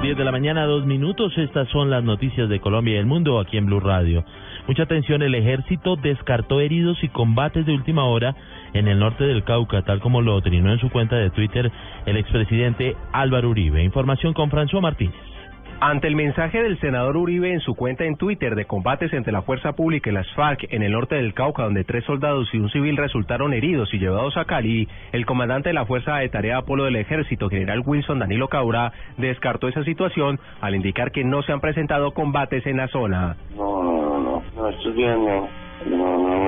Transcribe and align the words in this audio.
Las 0.00 0.06
10 0.06 0.16
de 0.16 0.24
la 0.24 0.32
mañana, 0.32 0.64
dos 0.64 0.86
minutos. 0.86 1.36
Estas 1.36 1.68
son 1.68 1.90
las 1.90 2.02
noticias 2.02 2.48
de 2.48 2.58
Colombia 2.58 2.94
y 2.94 2.96
el 2.96 3.04
mundo 3.04 3.38
aquí 3.38 3.58
en 3.58 3.66
Blue 3.66 3.80
Radio. 3.80 4.24
Mucha 4.66 4.84
atención, 4.84 5.20
el 5.20 5.34
ejército 5.34 5.96
descartó 5.96 6.58
heridos 6.62 6.96
y 7.04 7.08
combates 7.08 7.66
de 7.66 7.74
última 7.74 8.04
hora 8.04 8.34
en 8.72 8.88
el 8.88 8.98
norte 8.98 9.24
del 9.24 9.44
Cauca, 9.44 9.82
tal 9.82 10.00
como 10.00 10.22
lo 10.22 10.40
trinó 10.40 10.72
en 10.72 10.78
su 10.78 10.88
cuenta 10.88 11.16
de 11.16 11.28
Twitter 11.28 11.70
el 12.06 12.16
expresidente 12.16 12.96
Álvaro 13.12 13.50
Uribe. 13.50 13.84
Información 13.84 14.32
con 14.32 14.50
François 14.50 14.80
Martínez. 14.80 15.20
Ante 15.82 16.08
el 16.08 16.14
mensaje 16.14 16.62
del 16.62 16.78
senador 16.78 17.16
Uribe 17.16 17.54
en 17.54 17.60
su 17.60 17.74
cuenta 17.74 18.04
en 18.04 18.16
Twitter 18.16 18.54
de 18.54 18.66
combates 18.66 19.14
entre 19.14 19.32
la 19.32 19.40
fuerza 19.40 19.72
pública 19.72 20.10
y 20.10 20.12
las 20.12 20.30
FARC 20.34 20.66
en 20.68 20.82
el 20.82 20.92
norte 20.92 21.14
del 21.14 21.32
Cauca, 21.32 21.62
donde 21.62 21.84
tres 21.84 22.04
soldados 22.04 22.52
y 22.52 22.58
un 22.58 22.68
civil 22.68 22.98
resultaron 22.98 23.54
heridos 23.54 23.94
y 23.94 23.98
llevados 23.98 24.36
a 24.36 24.44
Cali, 24.44 24.86
el 25.12 25.24
comandante 25.24 25.70
de 25.70 25.72
la 25.72 25.86
Fuerza 25.86 26.16
de 26.16 26.28
Tarea 26.28 26.58
Apolo 26.58 26.84
del 26.84 26.96
Ejército, 26.96 27.48
general 27.48 27.82
Wilson 27.82 28.18
Danilo 28.18 28.48
Caura, 28.48 28.92
descartó 29.16 29.68
esa 29.68 29.82
situación 29.84 30.38
al 30.60 30.74
indicar 30.74 31.12
que 31.12 31.24
no 31.24 31.40
se 31.42 31.52
han 31.52 31.60
presentado 31.60 32.12
combates 32.12 32.66
en 32.66 32.76
la 32.76 32.88
zona. 32.88 33.36
No, 33.56 33.82
no, 33.82 34.20
no, 34.20 34.42
no, 34.54 34.68
esto 34.68 34.92
bien, 34.92 35.24
no, 35.24 35.48
no. 35.86 36.39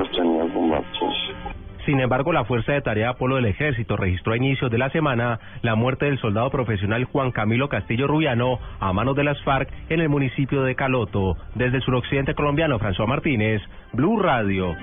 Sin 1.93 2.01
embargo, 2.01 2.33
la 2.33 2.47
Fuerza 2.47 2.73
de 2.73 2.81
Tarea 2.81 3.11
Apolo 3.11 3.37
del 3.37 3.45
Ejército 3.45 3.99
registró 3.99 4.33
a 4.33 4.39
inicios 4.39 4.71
de 4.71 4.79
la 4.79 4.89
semana 4.89 5.39
la 5.61 5.75
muerte 5.75 6.07
del 6.07 6.19
soldado 6.19 6.49
profesional 6.49 7.05
Juan 7.05 7.33
Camilo 7.33 7.69
Castillo 7.69 8.07
Rubiano 8.07 8.59
a 8.81 8.95
manos 8.95 9.15
de 9.15 9.25
las 9.25 9.39
FARC 9.43 9.69
en 9.91 10.01
el 10.01 10.09
municipio 10.09 10.63
de 10.63 10.75
Caloto. 10.75 11.37
Desde 11.55 11.77
el 11.77 11.83
suroccidente 11.83 12.35
colombiano, 12.35 12.79
François 12.79 13.07
Martínez, 13.07 13.61
Blue 13.93 14.19
Radio. 14.19 14.75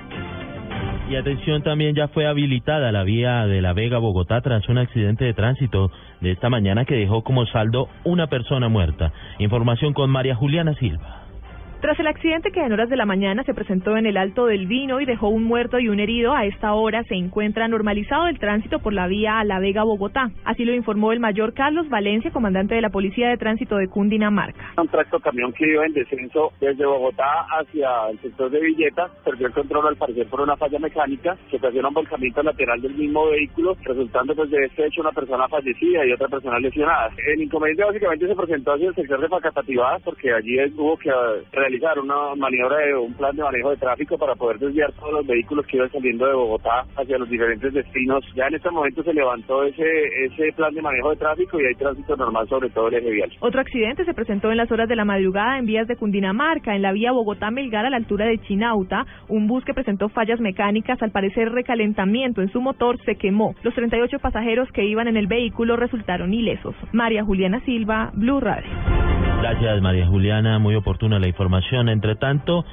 Y 1.10 1.16
atención, 1.16 1.64
también 1.64 1.96
ya 1.96 2.06
fue 2.06 2.28
habilitada 2.28 2.92
la 2.92 3.02
vía 3.02 3.44
de 3.48 3.60
La 3.60 3.72
Vega 3.72 3.98
Bogotá 3.98 4.40
tras 4.40 4.68
un 4.68 4.78
accidente 4.78 5.24
de 5.24 5.34
tránsito 5.34 5.90
de 6.20 6.30
esta 6.30 6.48
mañana 6.48 6.84
que 6.84 6.94
dejó 6.94 7.24
como 7.24 7.44
saldo 7.46 7.88
una 8.04 8.28
persona 8.28 8.68
muerta. 8.68 9.12
Información 9.40 9.94
con 9.94 10.10
María 10.10 10.36
Juliana 10.36 10.74
Silva. 10.74 11.19
Tras 11.80 11.98
el 11.98 12.08
accidente 12.08 12.50
que 12.52 12.60
en 12.60 12.72
horas 12.74 12.90
de 12.90 12.96
la 12.98 13.06
mañana 13.06 13.42
se 13.44 13.54
presentó 13.54 13.96
en 13.96 14.04
el 14.04 14.18
Alto 14.18 14.44
del 14.44 14.66
Vino 14.66 15.00
y 15.00 15.06
dejó 15.06 15.28
un 15.28 15.44
muerto 15.44 15.78
y 15.78 15.88
un 15.88 15.98
herido, 15.98 16.34
a 16.34 16.44
esta 16.44 16.74
hora 16.74 17.04
se 17.04 17.14
encuentra 17.14 17.68
normalizado 17.68 18.26
el 18.26 18.38
tránsito 18.38 18.80
por 18.80 18.92
la 18.92 19.06
vía 19.06 19.40
a 19.40 19.44
La 19.44 19.60
Vega, 19.60 19.82
Bogotá. 19.82 20.30
Así 20.44 20.66
lo 20.66 20.74
informó 20.74 21.10
el 21.12 21.20
mayor 21.20 21.54
Carlos 21.54 21.88
Valencia, 21.88 22.32
comandante 22.32 22.74
de 22.74 22.82
la 22.82 22.90
Policía 22.90 23.30
de 23.30 23.38
Tránsito 23.38 23.76
de 23.76 23.88
Cundinamarca. 23.88 24.74
Un 24.76 24.88
tracto 24.88 25.20
camión 25.20 25.54
que 25.54 25.72
iba 25.72 25.86
en 25.86 25.94
descenso 25.94 26.52
desde 26.60 26.84
Bogotá 26.84 27.46
hacia 27.58 28.10
el 28.10 28.20
sector 28.20 28.50
de 28.50 28.60
Villeta 28.60 29.08
perdió 29.24 29.46
el 29.46 29.54
control 29.54 29.88
al 29.88 29.96
parecer 29.96 30.26
por 30.26 30.42
una 30.42 30.58
falla 30.58 30.78
mecánica 30.78 31.38
que 31.50 31.56
ocasiona 31.56 31.88
un 31.88 31.94
volcamiento 31.94 32.42
lateral 32.42 32.82
del 32.82 32.92
mismo 32.92 33.30
vehículo, 33.30 33.74
resultando 33.84 34.34
pues 34.34 34.50
de 34.50 34.66
este 34.66 34.86
hecho 34.86 35.00
una 35.00 35.12
persona 35.12 35.48
fallecida 35.48 36.04
y 36.04 36.12
otra 36.12 36.28
persona 36.28 36.58
lesionada. 36.58 37.08
El 37.26 37.40
inconveniente 37.40 37.84
básicamente 37.84 38.26
se 38.26 38.36
presentó 38.36 38.74
hacia 38.74 38.88
el 38.88 38.94
sector 38.94 39.18
de 39.18 39.28
Facatativá 39.28 39.98
porque 40.04 40.30
allí 40.30 40.58
hubo 40.76 40.98
que 40.98 41.10
realizar 41.70 41.98
una 42.00 42.34
maniobra 42.36 42.78
de 42.78 42.96
un 42.96 43.14
plan 43.14 43.34
de 43.36 43.42
manejo 43.42 43.70
de 43.70 43.76
tráfico 43.76 44.18
para 44.18 44.34
poder 44.34 44.58
desviar 44.58 44.92
todos 44.92 45.12
los 45.12 45.26
vehículos 45.26 45.64
que 45.66 45.76
iban 45.76 45.90
saliendo 45.90 46.26
de 46.26 46.34
Bogotá 46.34 46.84
hacia 46.96 47.18
los 47.18 47.28
diferentes 47.28 47.72
destinos. 47.72 48.24
Ya 48.34 48.48
en 48.48 48.54
este 48.54 48.70
momento 48.70 49.02
se 49.04 49.14
levantó 49.14 49.62
ese 49.64 49.84
ese 50.24 50.52
plan 50.56 50.74
de 50.74 50.82
manejo 50.82 51.10
de 51.10 51.16
tráfico 51.16 51.60
y 51.60 51.66
hay 51.66 51.74
tránsito 51.74 52.16
normal 52.16 52.48
sobre 52.48 52.70
todo 52.70 52.88
el 52.88 52.94
eje 52.94 53.10
vial. 53.10 53.30
Otro 53.40 53.60
accidente 53.60 54.04
se 54.04 54.14
presentó 54.14 54.50
en 54.50 54.56
las 54.56 54.70
horas 54.72 54.88
de 54.88 54.96
la 54.96 55.04
madrugada 55.04 55.58
en 55.58 55.66
vías 55.66 55.86
de 55.86 55.96
Cundinamarca, 55.96 56.74
en 56.74 56.82
la 56.82 56.92
vía 56.92 57.12
Bogotá-Melgar 57.12 57.86
a 57.86 57.90
la 57.90 57.96
altura 57.96 58.26
de 58.26 58.38
Chinauta. 58.38 59.06
Un 59.28 59.46
bus 59.46 59.64
que 59.64 59.74
presentó 59.74 60.08
fallas 60.08 60.40
mecánicas, 60.40 61.00
al 61.02 61.12
parecer 61.12 61.50
recalentamiento 61.52 62.42
en 62.42 62.50
su 62.50 62.60
motor, 62.60 62.98
se 63.04 63.14
quemó. 63.14 63.54
Los 63.62 63.74
38 63.74 64.18
pasajeros 64.18 64.68
que 64.72 64.84
iban 64.84 65.06
en 65.06 65.16
el 65.16 65.28
vehículo 65.28 65.76
resultaron 65.76 66.34
ilesos. 66.34 66.74
María 66.92 67.24
Juliana 67.24 67.60
Silva, 67.64 68.10
Blue 68.14 68.40
Radio. 68.40 68.70
Gracias, 69.40 69.80
María 69.80 70.06
Juliana. 70.06 70.58
Muy 70.58 70.74
oportuna 70.74 71.18
la 71.18 71.26
información. 71.26 71.88
Entre 71.88 72.14
tanto, 72.14 72.66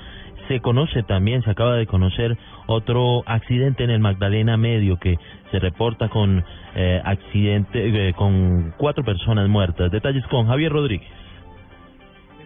se 0.49 0.59
conoce 0.59 1.01
también, 1.03 1.41
se 1.43 1.51
acaba 1.51 1.75
de 1.75 1.87
conocer 1.87 2.37
otro 2.65 3.23
accidente 3.25 3.85
en 3.85 3.89
el 3.89 3.99
Magdalena 3.99 4.57
Medio 4.57 4.97
que 4.97 5.17
se 5.49 5.59
reporta 5.59 6.09
con 6.09 6.43
eh, 6.75 7.01
accidente, 7.05 8.09
eh, 8.09 8.13
con 8.13 8.73
cuatro 8.77 9.05
personas 9.05 9.47
muertas. 9.47 9.91
Detalles 9.91 10.27
con 10.27 10.47
Javier 10.47 10.73
Rodríguez. 10.73 11.07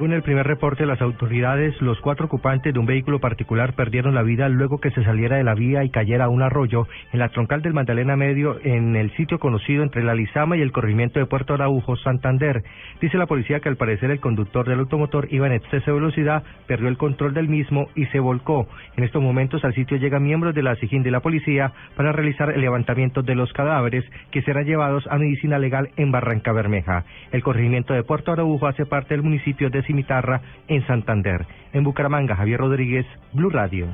Según 0.01 0.13
el 0.13 0.23
primer 0.23 0.47
reporte 0.47 0.81
de 0.81 0.88
las 0.88 1.00
autoridades, 1.00 1.79
los 1.79 2.01
cuatro 2.01 2.25
ocupantes 2.25 2.73
de 2.73 2.79
un 2.79 2.88
vehículo 2.88 3.19
particular 3.19 3.73
perdieron 3.73 4.16
la 4.16 4.23
vida 4.23 4.50
luego 4.50 4.79
que 4.79 4.89
se 4.89 5.03
saliera 5.03 5.38
de 5.38 5.44
la 5.44 5.53
vía 5.53 5.84
y 5.84 5.91
cayera 5.91 6.25
a 6.25 6.29
un 6.29 6.41
arroyo 6.41 6.88
en 7.13 7.19
la 7.19 7.29
troncal 7.29 7.62
del 7.62 7.75
Magdalena 7.75 8.16
Medio 8.16 8.57
en 8.63 8.95
el 8.95 9.16
sitio 9.16 9.38
conocido 9.38 9.84
entre 9.84 10.03
la 10.03 10.16
Lizama 10.16 10.57
y 10.57 10.61
el 10.63 10.72
corrimiento 10.72 11.19
de 11.19 11.28
Puerto 11.28 11.53
Araujo, 11.53 11.97
Santander. 11.97 12.63
Dice 13.00 13.19
la 13.19 13.28
policía 13.28 13.59
que 13.59 13.69
al 13.69 13.75
parecer 13.75 14.09
el 14.09 14.19
conductor 14.19 14.67
del 14.67 14.79
automotor 14.79 15.28
iba 15.29 15.45
en 15.45 15.53
exceso 15.53 15.91
de 15.91 16.00
velocidad, 16.00 16.41
perdió 16.66 16.88
el 16.88 16.97
control 16.97 17.35
del 17.35 17.47
mismo 17.47 17.88
y 17.94 18.07
se 18.07 18.19
volcó. 18.19 18.67
En 18.97 19.03
estos 19.03 19.22
momentos 19.22 19.63
al 19.63 19.75
sitio 19.75 19.97
llegan 19.97 20.23
miembros 20.23 20.56
de 20.56 20.63
la 20.63 20.78
SIGIN 20.78 21.03
de 21.03 21.11
la 21.11 21.19
policía 21.19 21.73
para 21.95 22.11
realizar 22.11 22.50
el 22.50 22.61
levantamiento 22.61 23.22
de 23.22 23.35
los 23.35 23.53
cadáveres 23.53 24.03
que 24.31 24.41
serán 24.41 24.66
llevados 24.66 25.06
a 25.11 25.19
medicina 25.19 25.59
legal 25.59 25.91
en 25.95 26.11
Barranca 26.11 26.53
Bermeja. 26.53 27.06
El 27.31 27.44
corregimiento 27.44 27.94
de 27.94 28.01
Puerto 28.01 28.31
Araujo 28.31 28.66
hace 28.66 28.88
parte 28.88 29.13
del 29.13 29.22
municipio 29.22 29.69
de 29.69 29.91
Cimitarra 29.91 30.41
en 30.69 30.88
Santander. 30.88 31.46
En 31.74 31.84
Bucaramanga, 31.84 32.38
Javier 32.38 32.62
Rodríguez, 32.62 33.06
Blue 33.34 33.50
Radio. 33.50 33.88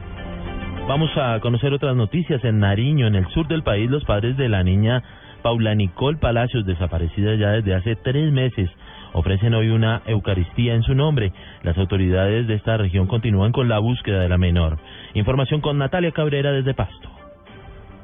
Vamos 0.87 1.09
a 1.17 1.39
conocer 1.39 1.73
otras 1.73 1.95
noticias. 1.95 2.43
En 2.45 2.59
Nariño, 2.59 3.07
en 3.07 3.15
el 3.15 3.25
sur 3.29 3.47
del 3.47 3.63
país, 3.63 3.89
los 3.89 4.05
padres 4.05 4.37
de 4.37 4.47
la 4.47 4.63
niña 4.63 5.01
Paula 5.41 5.73
Nicole 5.73 6.19
Palacios, 6.19 6.67
desaparecida 6.67 7.33
ya 7.33 7.49
desde 7.49 7.73
hace 7.73 7.95
tres 7.95 8.31
meses, 8.31 8.69
ofrecen 9.13 9.55
hoy 9.55 9.69
una 9.69 10.03
Eucaristía 10.05 10.75
en 10.75 10.83
su 10.83 10.93
nombre. 10.93 11.33
Las 11.63 11.77
autoridades 11.79 12.45
de 12.45 12.53
esta 12.53 12.77
región 12.77 13.07
continúan 13.07 13.51
con 13.51 13.67
la 13.67 13.79
búsqueda 13.79 14.19
de 14.19 14.29
la 14.29 14.37
menor. 14.37 14.77
Información 15.15 15.61
con 15.61 15.79
Natalia 15.79 16.11
Cabrera 16.11 16.51
desde 16.51 16.75
Pasto. 16.75 17.16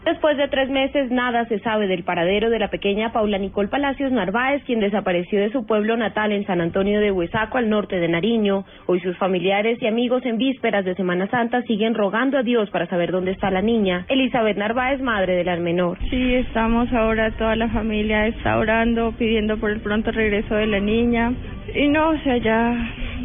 Después 0.06 0.36
de 0.36 0.50
tres 0.50 0.70
meses, 0.70 1.10
nada 1.12 1.46
se 1.46 1.60
sabe 1.60 1.88
del 1.88 2.04
paradero 2.04 2.50
de 2.50 2.60
la 2.60 2.68
pequeña 2.68 3.14
Paula 3.14 3.38
Nicole 3.38 3.70
Palacios 3.70 4.12
Narváez, 4.12 4.62
quien 4.66 4.82
desapareció 4.82 5.40
de 5.40 5.50
su 5.50 5.66
pueblo 5.66 5.96
natal 5.96 6.34
en 6.34 6.46
San 6.46 6.60
Antonio 6.60 7.00
de 7.00 7.12
Huesaco, 7.12 7.58
al 7.58 7.70
norte 7.70 7.96
de 7.96 8.10
Nariño. 8.10 8.66
Hoy 8.86 9.00
sus 9.00 9.18
familiares 9.18 9.82
y 9.82 9.88
amigos 9.88 10.26
en 10.26 10.38
vísperas 10.38 10.84
de 10.84 10.96
Semana 10.96 11.28
Santa 11.28 11.62
siguen 11.62 11.94
rogando 11.94 12.38
a 12.38 12.44
Dios 12.44 12.70
para 12.70 12.86
saber 12.88 13.14
dónde 13.14 13.32
está 13.32 13.50
la 13.50 13.62
niña. 13.62 14.06
Elizabeth 14.10 14.58
Narváez, 14.58 15.00
madre 15.00 15.38
de 15.38 15.46
la 15.46 15.56
menor. 15.56 15.98
Sí, 16.10 16.36
estamos 16.36 16.92
ahora, 16.92 17.32
toda 17.38 17.56
la 17.56 17.70
familia 17.70 18.28
está 18.28 18.58
orando, 18.58 19.14
pidiendo 19.18 19.56
por 19.58 19.72
el 19.72 19.80
pronto 19.80 20.12
regreso 20.12 20.56
de 20.56 20.68
la 20.68 20.82
niña. 20.82 21.32
Y 21.74 21.88
no, 21.88 22.10
o 22.10 22.18
sea, 22.20 22.36
ya, 22.36 22.76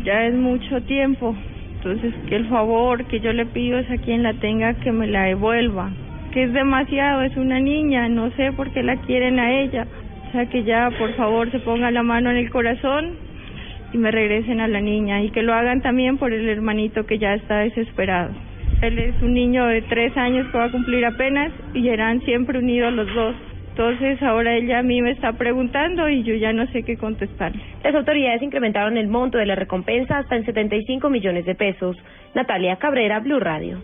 ya 0.04 0.26
es 0.26 0.34
mucho 0.34 0.80
tiempo. 0.82 1.34
Entonces, 1.78 2.14
que 2.28 2.36
el 2.36 2.48
favor 2.48 3.04
que 3.06 3.18
yo 3.18 3.32
le 3.32 3.46
pido 3.46 3.80
es 3.80 3.90
a 3.90 3.96
quien 3.96 4.22
la 4.22 4.34
tenga 4.34 4.74
que 4.74 4.92
me 4.92 5.08
la 5.08 5.24
devuelva 5.24 5.90
que 6.32 6.44
es 6.44 6.52
demasiado, 6.52 7.22
es 7.22 7.36
una 7.36 7.60
niña, 7.60 8.08
no 8.08 8.30
sé 8.32 8.52
por 8.52 8.70
qué 8.70 8.82
la 8.82 8.96
quieren 8.96 9.38
a 9.38 9.60
ella. 9.60 9.86
O 10.28 10.32
sea, 10.32 10.46
que 10.46 10.62
ya 10.62 10.90
por 10.98 11.14
favor 11.14 11.50
se 11.50 11.58
ponga 11.60 11.90
la 11.90 12.02
mano 12.02 12.30
en 12.30 12.36
el 12.36 12.50
corazón 12.50 13.16
y 13.92 13.98
me 13.98 14.10
regresen 14.10 14.60
a 14.60 14.68
la 14.68 14.80
niña 14.80 15.22
y 15.22 15.30
que 15.30 15.42
lo 15.42 15.54
hagan 15.54 15.80
también 15.80 16.18
por 16.18 16.32
el 16.32 16.48
hermanito 16.48 17.06
que 17.06 17.18
ya 17.18 17.34
está 17.34 17.58
desesperado. 17.58 18.30
Él 18.82 18.98
es 18.98 19.20
un 19.22 19.34
niño 19.34 19.66
de 19.66 19.82
tres 19.82 20.16
años 20.16 20.46
que 20.52 20.58
va 20.58 20.64
a 20.64 20.70
cumplir 20.70 21.04
apenas 21.04 21.52
y 21.74 21.88
eran 21.88 22.20
siempre 22.20 22.58
unidos 22.58 22.92
los 22.92 23.12
dos. 23.14 23.34
Entonces 23.70 24.20
ahora 24.22 24.56
ella 24.56 24.80
a 24.80 24.82
mí 24.82 25.00
me 25.00 25.12
está 25.12 25.32
preguntando 25.32 26.08
y 26.08 26.22
yo 26.24 26.34
ya 26.34 26.52
no 26.52 26.66
sé 26.72 26.82
qué 26.82 26.96
contestarle. 26.96 27.62
Las 27.82 27.94
autoridades 27.94 28.42
incrementaron 28.42 28.96
el 28.96 29.08
monto 29.08 29.38
de 29.38 29.46
la 29.46 29.54
recompensa 29.54 30.18
hasta 30.18 30.36
en 30.36 30.44
75 30.44 31.08
millones 31.08 31.46
de 31.46 31.54
pesos. 31.54 31.96
Natalia 32.34 32.76
Cabrera, 32.76 33.20
Blue 33.20 33.40
Radio. 33.40 33.78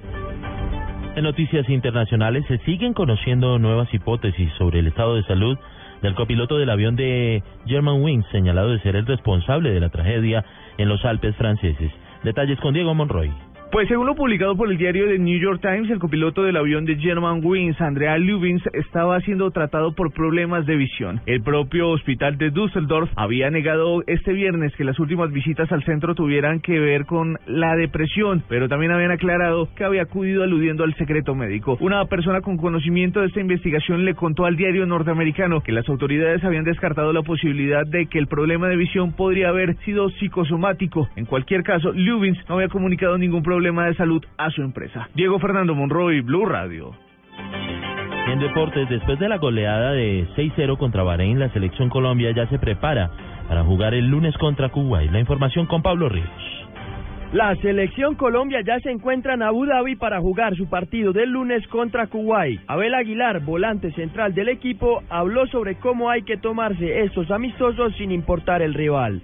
En 1.17 1.23
noticias 1.23 1.69
internacionales 1.69 2.45
se 2.49 2.59
siguen 2.59 2.93
conociendo 2.93 3.61
nuevas 3.61 3.93
hipótesis 3.95 4.51
sobre 4.59 4.81
el 4.81 4.89
estado 4.89 5.15
de 5.15 5.23
salud 5.23 5.57
del 6.03 6.17
copiloto 6.17 6.59
del 6.59 6.71
avión 6.71 6.97
de 6.97 7.41
Germanwings, 7.67 8.27
señalado 8.33 8.71
de 8.71 8.81
ser 8.81 8.97
el 8.97 9.07
responsable 9.07 9.71
de 9.71 9.79
la 9.79 9.91
tragedia 9.91 10.45
en 10.77 10.89
los 10.89 11.05
Alpes 11.05 11.37
franceses. 11.37 11.93
Detalles 12.25 12.59
con 12.59 12.75
Diego 12.75 12.95
Monroy. 12.97 13.31
Pues 13.71 13.89
según 13.89 14.07
lo 14.07 14.15
publicado 14.15 14.57
por 14.57 14.71
el 14.71 14.79
diario 14.79 15.09
The 15.09 15.19
New 15.19 15.41
York 15.41 15.61
Times, 15.61 15.91
el 15.91 15.99
copiloto 15.99 16.45
del 16.45 16.57
avión 16.57 16.85
de 16.85 16.95
Germanwings, 16.95 17.81
Andrea 17.81 18.17
Lubins, 18.19 18.63
estaba 18.73 19.21
siendo 19.23 19.51
tratado 19.51 19.97
por 19.97 20.13
problemas 20.13 20.65
de 20.65 20.77
visión. 20.77 21.21
El 21.27 21.43
propio 21.43 21.89
hospital 21.89 22.39
de 22.39 22.51
Düsseldorf 22.51 23.11
había 23.17 23.51
negado 23.51 24.05
este 24.07 24.33
viernes 24.33 24.73
que 24.77 24.85
las 24.85 25.01
últimas 25.01 25.33
visitas 25.33 25.73
al 25.73 25.83
centro 25.83 26.15
tuvieran 26.15 26.61
que 26.61 26.79
ver 26.79 27.05
con 27.05 27.37
la 27.47 27.75
depresión, 27.75 28.45
pero 28.49 28.69
también 28.69 28.93
habían 28.93 29.11
aclarado 29.11 29.69
que 29.75 29.83
había 29.83 30.03
acudido 30.03 30.45
aludiendo 30.45 30.85
al 30.85 30.95
secreto 30.95 31.35
médico. 31.35 31.77
Una 31.81 32.05
persona 32.05 32.43
con 32.43 32.57
conocimiento 32.57 33.21
de 33.21 33.27
esta 33.27 33.41
investigación 33.41 34.05
le 34.05 34.15
contó 34.15 34.45
al 34.45 34.55
diario 34.55 34.87
norteamericano 34.87 35.63
que 35.63 35.73
las 35.73 35.89
autoridades 35.89 36.45
habían 36.45 36.65
descartado 36.65 37.13
la 37.13 37.23
posibilidad 37.23 37.85
de 37.85 38.07
que 38.07 38.21
el 38.21 38.29
problema 38.29 38.69
de 38.69 38.77
visión 38.77 39.15
podría 39.15 39.49
haber 39.49 39.75
sido 39.79 40.11
psicosomático. 40.11 41.09
En 41.17 41.25
cualquier 41.25 41.65
caso, 41.65 41.91
Lubins 41.93 42.39
no 42.49 42.55
había 42.55 42.69
comunicado 42.69 43.19
ningún 43.19 43.43
problema 43.43 43.64
de 43.73 43.95
salud 43.95 44.23
a 44.37 44.51
su 44.51 44.63
empresa. 44.63 45.09
Diego 45.15 45.39
Fernando 45.39 45.75
Monroy, 45.75 46.21
Blue 46.21 46.45
Radio. 46.45 46.93
En 48.27 48.39
deportes, 48.39 48.89
después 48.89 49.19
de 49.19 49.29
la 49.29 49.39
goleada 49.39 49.93
de 49.93 50.27
6-0 50.37 50.77
contra 50.77 51.03
Bahrein, 51.03 51.39
la 51.39 51.51
selección 51.51 51.89
Colombia 51.89 52.31
ya 52.33 52.47
se 52.49 52.59
prepara 52.59 53.11
para 53.49 53.65
jugar 53.65 53.95
el 53.95 54.07
lunes 54.07 54.37
contra 54.39 54.69
Kuwait. 54.69 55.11
La 55.11 55.21
información 55.21 55.67
con 55.67 55.83
Pablo 55.83 56.09
Ríos. 56.09 56.29
La 57.35 57.57
selección 57.57 58.15
Colombia 58.15 58.61
ya 58.65 58.79
se 58.79 58.93
encuentra 58.93 59.35
en 59.35 59.43
Abu 59.43 59.67
Dhabi 59.67 59.97
para 59.97 60.21
jugar 60.21 60.55
su 60.55 60.69
partido 60.69 61.13
del 61.13 61.31
lunes 61.31 61.67
contra 61.67 62.07
Kuwait. 62.07 62.61
Abel 62.69 62.95
Aguilar, 62.95 63.41
volante 63.41 63.91
central 63.93 64.35
del 64.35 64.49
equipo, 64.49 65.03
habló 65.09 65.47
sobre 65.49 65.75
cómo 65.77 66.11
hay 66.11 66.23
que 66.23 66.37
tomarse 66.37 67.01
estos 67.01 67.31
amistosos 67.33 67.93
sin 67.97 68.13
importar 68.13 68.63
el 68.63 68.73
rival. 68.73 69.21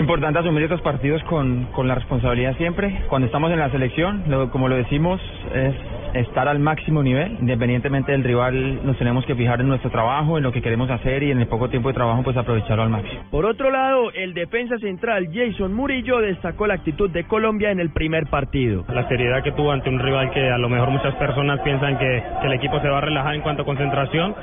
Es 0.00 0.04
importante 0.04 0.38
asumir 0.38 0.62
estos 0.62 0.80
partidos 0.80 1.22
con, 1.24 1.66
con 1.72 1.86
la 1.86 1.94
responsabilidad 1.94 2.56
siempre. 2.56 3.02
Cuando 3.10 3.26
estamos 3.26 3.52
en 3.52 3.58
la 3.58 3.70
selección, 3.70 4.24
lo, 4.28 4.50
como 4.50 4.66
lo 4.66 4.76
decimos, 4.76 5.20
es 5.54 5.74
estar 6.14 6.48
al 6.48 6.58
máximo 6.58 7.02
nivel, 7.02 7.36
independientemente 7.38 8.12
del 8.12 8.24
rival, 8.24 8.80
nos 8.82 8.96
tenemos 8.96 9.26
que 9.26 9.34
fijar 9.34 9.60
en 9.60 9.68
nuestro 9.68 9.90
trabajo, 9.90 10.38
en 10.38 10.44
lo 10.44 10.52
que 10.52 10.62
queremos 10.62 10.88
hacer 10.88 11.22
y 11.22 11.30
en 11.30 11.40
el 11.40 11.48
poco 11.48 11.68
tiempo 11.68 11.90
de 11.90 11.96
trabajo 11.96 12.22
pues 12.22 12.34
aprovecharlo 12.38 12.82
al 12.82 12.88
máximo. 12.88 13.24
Por 13.30 13.44
otro 13.44 13.70
lado, 13.70 14.10
el 14.12 14.32
defensa 14.32 14.78
central 14.78 15.28
Jason 15.34 15.74
Murillo 15.74 16.20
destacó 16.20 16.66
la 16.66 16.74
actitud 16.74 17.10
de 17.10 17.24
Colombia 17.24 17.70
en 17.70 17.78
el 17.78 17.90
primer 17.90 18.26
partido. 18.28 18.86
La 18.88 19.06
seriedad 19.06 19.42
que 19.42 19.52
tuvo 19.52 19.70
ante 19.70 19.90
un 19.90 19.98
rival 19.98 20.30
que 20.30 20.48
a 20.48 20.56
lo 20.56 20.70
mejor 20.70 20.88
muchas 20.88 21.14
personas 21.16 21.60
piensan 21.60 21.98
que, 21.98 22.22
que 22.40 22.46
el 22.46 22.54
equipo 22.54 22.80
se 22.80 22.88
va 22.88 22.96
a 22.96 23.02
relajar 23.02 23.34
en 23.34 23.42
cuanto 23.42 23.62
a 23.62 23.66
concentración, 23.66 24.34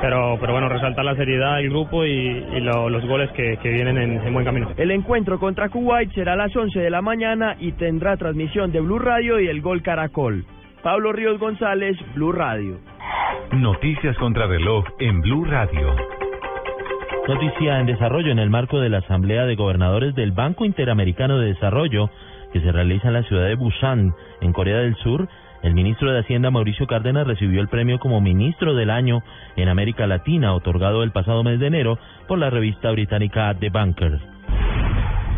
pero, 0.00 0.38
pero 0.40 0.52
bueno, 0.52 0.68
resaltar 0.68 1.04
la 1.04 1.14
seriedad 1.14 1.56
del 1.56 1.70
grupo 1.70 2.04
y, 2.04 2.10
y 2.10 2.60
lo, 2.60 2.88
los 2.88 3.04
goles 3.06 3.30
que, 3.32 3.58
que 3.58 3.70
vienen 3.70 3.98
en, 3.98 4.26
en, 4.26 4.32
buen 4.32 4.44
camino. 4.44 4.70
El 4.76 4.90
encuentro 4.90 5.38
contra 5.38 5.68
Kuwait 5.68 6.12
será 6.12 6.34
a 6.34 6.36
las 6.36 6.54
11 6.54 6.78
de 6.78 6.90
la 6.90 7.02
mañana 7.02 7.56
y 7.58 7.72
tendrá 7.72 8.16
transmisión 8.16 8.72
de 8.72 8.80
Blue 8.80 8.98
Radio 8.98 9.40
y 9.40 9.48
el 9.48 9.60
Gol 9.60 9.82
Caracol. 9.82 10.44
Pablo 10.82 11.12
Ríos 11.12 11.38
González, 11.38 11.96
Blue 12.14 12.32
Radio. 12.32 12.78
Noticias 13.52 14.16
contra 14.16 14.46
reloj 14.46 14.84
en 14.98 15.20
Blue 15.20 15.44
Radio. 15.44 15.94
Noticia 17.28 17.78
en 17.78 17.86
desarrollo 17.86 18.32
en 18.32 18.38
el 18.38 18.50
marco 18.50 18.80
de 18.80 18.88
la 18.88 18.98
Asamblea 18.98 19.44
de 19.44 19.54
Gobernadores 19.54 20.14
del 20.14 20.32
Banco 20.32 20.64
Interamericano 20.64 21.38
de 21.38 21.48
Desarrollo 21.48 22.10
que 22.52 22.60
se 22.60 22.72
realiza 22.72 23.08
en 23.08 23.14
la 23.14 23.22
ciudad 23.22 23.46
de 23.46 23.54
Busan, 23.54 24.14
en 24.40 24.52
Corea 24.52 24.78
del 24.78 24.96
Sur. 24.96 25.28
El 25.62 25.74
ministro 25.74 26.10
de 26.12 26.20
Hacienda 26.20 26.50
Mauricio 26.50 26.86
Cárdenas 26.86 27.26
recibió 27.26 27.60
el 27.60 27.68
premio 27.68 27.98
como 27.98 28.20
ministro 28.20 28.74
del 28.74 28.88
año 28.88 29.22
en 29.56 29.68
América 29.68 30.06
Latina, 30.06 30.54
otorgado 30.54 31.02
el 31.02 31.12
pasado 31.12 31.44
mes 31.44 31.60
de 31.60 31.66
enero 31.66 31.98
por 32.26 32.38
la 32.38 32.48
revista 32.48 32.90
británica 32.90 33.54
The 33.58 33.68
Banker. 33.68 34.18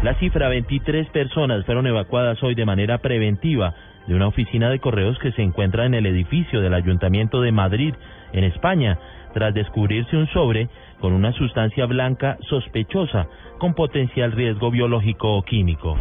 La 0.03 0.15
cifra 0.15 0.49
23 0.49 1.09
personas 1.09 1.65
fueron 1.65 1.87
evacuadas 1.87 2.43
hoy 2.43 2.55
de 2.55 2.65
manera 2.65 2.99
preventiva 2.99 3.75
de 4.07 4.15
una 4.15 4.29
oficina 4.29 4.69
de 4.71 4.79
correos 4.79 5.19
que 5.19 5.33
se 5.33 5.43
encuentra 5.43 5.87
en 5.87 5.95
el 5.95 6.07
edificio 6.07 6.61
del 6.61 6.75
Ayuntamiento 6.75 7.41
de 7.41 7.53
Madrid, 7.53 7.95
en 8.33 8.45
España, 8.45 8.99
tras 9.35 9.55
descubrirse 9.55 10.17
un 10.17 10.29
sobre 10.29 10.69
con 11.01 11.13
una 11.13 11.33
sustancia 11.33 11.87
blanca 11.87 12.37
sospechosa 12.49 13.27
con 13.59 13.75
potencial 13.75 14.33
riesgo 14.33 14.71
biológico 14.71 15.37
o 15.37 15.43
químico. 15.43 15.97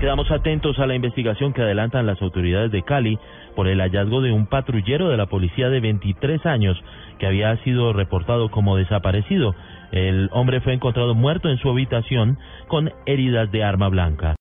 Quedamos 0.00 0.30
atentos 0.30 0.78
a 0.78 0.86
la 0.86 0.94
investigación 0.94 1.54
que 1.54 1.62
adelantan 1.62 2.04
las 2.04 2.20
autoridades 2.20 2.70
de 2.70 2.82
Cali 2.82 3.18
por 3.54 3.66
el 3.66 3.80
hallazgo 3.80 4.20
de 4.20 4.30
un 4.30 4.46
patrullero 4.46 5.08
de 5.08 5.16
la 5.16 5.24
policía 5.24 5.70
de 5.70 5.80
23 5.80 6.44
años 6.44 6.76
que 7.18 7.26
había 7.26 7.56
sido 7.64 7.94
reportado 7.94 8.50
como 8.50 8.76
desaparecido. 8.76 9.54
El 9.92 10.28
hombre 10.32 10.60
fue 10.60 10.74
encontrado 10.74 11.14
muerto 11.14 11.48
en 11.48 11.56
su 11.56 11.70
habitación 11.70 12.36
con 12.68 12.92
heridas 13.06 13.50
de 13.50 13.64
arma 13.64 13.88
blanca. 13.88 14.34